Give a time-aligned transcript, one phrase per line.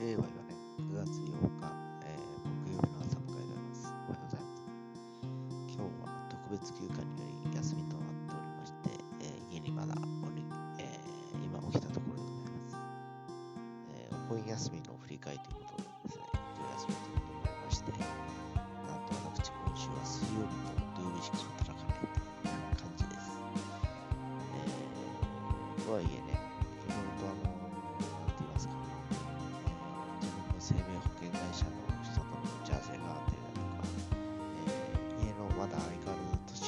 [0.00, 0.56] 令和4年
[0.88, 1.68] 9月8日、
[2.04, 3.92] えー木曜日の朝迎えております。
[4.08, 4.64] おはようございます。
[5.68, 8.88] 今日は特別休暇により休みとなっておりまして、
[9.20, 9.98] えー家にまだお
[10.34, 10.42] り、
[10.78, 12.76] えー今起きたところでございます。
[13.92, 15.89] えお盆休みの振り返りということで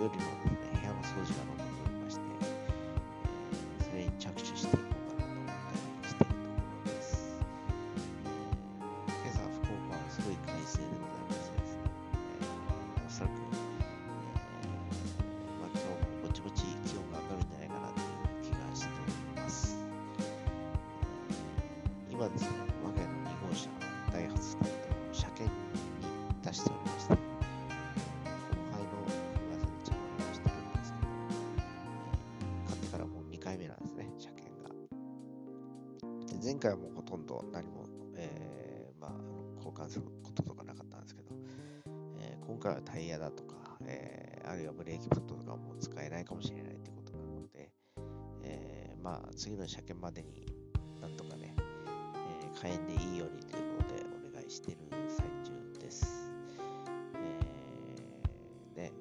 [0.00, 7.36] 変わらず年寄りのですね、部屋の掃除が残っておりまして、えーそれに着手していこうかなと思ったりしているところです。
[8.80, 11.84] えー今朝、福岡はすごい快晴でございましてですね、
[12.40, 13.32] えーおそらく、
[14.62, 19.76] えーまあ、今日もぼちぼち気温が上がるんじゃないかなという気がしております。
[22.08, 22.69] えー今ですね、
[36.00, 39.10] で前回はもうほとんど何も、えーまあ、
[39.56, 41.28] 交換することとかなかったんですけど、
[42.18, 47.70] えー今回はタイヤだとか、えーあるいはブレーキパッドとかも使えないかもしれないということなので、
[48.42, 50.46] えまあ、次の車検までに
[51.00, 56.32] なんとかね、えー火炎でいいようにということでお願いしてる最中です。
[58.76, 58.92] えーね、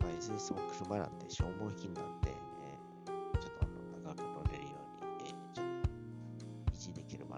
[0.00, 2.33] まあ、いずれにしても車なんで消耗品なんで、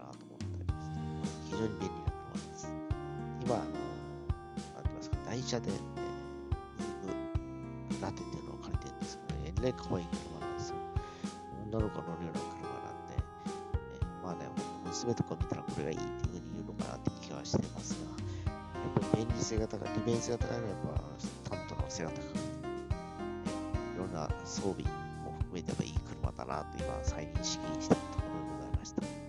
[0.01, 1.47] 維持できればなと思ったりして。
[1.47, 2.69] 非常に便利な車です。
[3.45, 10.77] 今、あの、なんてますか、台車で、えー、ラテっていうのを借りてるんですけどね、えらい可愛い車なんですよ。
[11.73, 14.49] 女の子乗るような車なんで、えーまあね、
[14.85, 20.79] 娘とか見たらこれがいいっていうふうに言うのかなって気がしてますが、やっぱり便利性が高い、利便性が高いのはやっ
[21.51, 24.83] ぱ担当の背が高くて、いろんな装備
[25.25, 29.26] も含めてやっぱいい車だなと今再認識しているところでございました。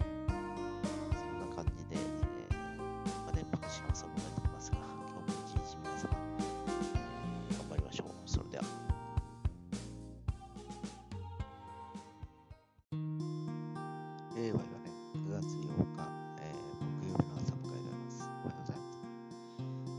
[14.38, 14.94] 令和4年
[15.26, 16.06] 9月8日、
[16.38, 18.22] えー木曜日の朝を迎えております。
[18.22, 19.02] おはようございます。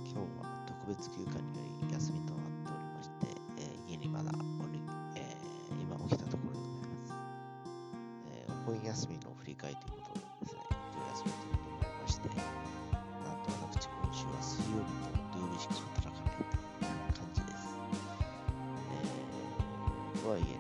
[0.07, 4.39] 今日は特別休暇により休みとなっておりまして、えー家にまだお
[4.71, 4.79] り、
[5.19, 7.19] えー今起きたところでございます。
[8.31, 17.75] えーお盆休みの振り返りということでですね、今日休みということになりまして、なんと私今週は水曜日と土曜日しか働かないという感じです。
[18.87, 20.58] えーとはいえ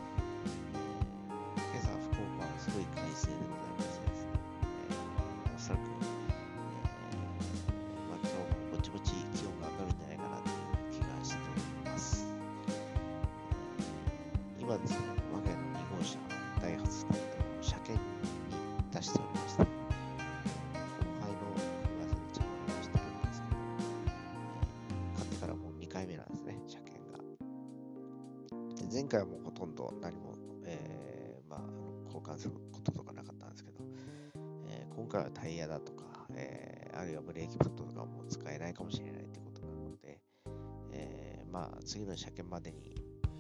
[1.28, 4.32] えー今朝、福岡はすごい快晴でございましてですね、
[4.90, 5.80] えーおそらく、
[7.10, 12.26] えーまあ、今日もぼちぼち気温が上がるんじゃないかなという気がしております。
[12.68, 15.19] えー今ですね、
[28.92, 31.60] 前回もほとんど何も、えーまあ、
[32.06, 33.84] 交換することとかなかったんですけど、
[34.68, 36.04] えー今回はタイヤだとか、
[36.34, 40.20] えーあるいはブレーキパッドとかも使えないかもしれないということなので、
[40.92, 42.94] えまあ、次の車検までに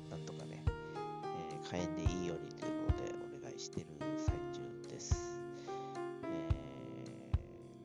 [0.08, 3.86] なんとかね、えー火炎でいいようにということでお願いしてる
[4.16, 5.40] 最中です。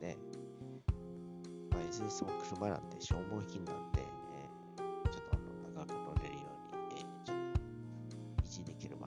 [0.00, 0.16] ーね、
[1.70, 4.02] まあ、いずれにしても車なんで消耗品なんで、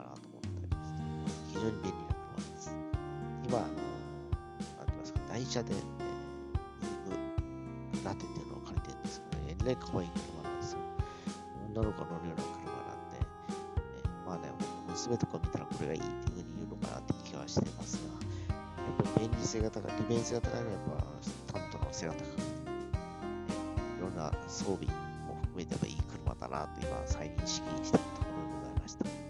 [0.00, 1.52] ばなと思ったりして。
[1.52, 2.76] 非常に便利な車です。
[3.48, 3.82] 今、あの、なんて
[4.86, 10.78] 言いますか、台車で、えー、ラテっていうのを借りてるんですけどね、えらい可愛い車なんですよ。
[11.74, 14.52] 女の子乗るような車なんで、えーまあね、
[14.88, 18.10] 娘とか見たらこれがいいっていうふうに言うのかなって気がしてますが、
[18.50, 20.80] やっぱり便利性が高い、利便性が高いのはやっ
[21.52, 22.60] ぱ担当の背が高く、
[23.98, 24.86] いろんな装備
[25.26, 29.29] も含めてやっぱいい車だなと今再認識したところでございました